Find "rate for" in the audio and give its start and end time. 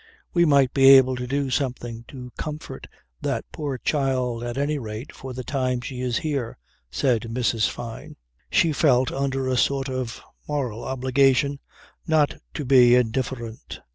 4.79-5.31